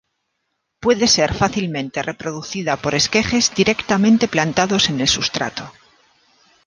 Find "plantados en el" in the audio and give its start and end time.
4.27-5.07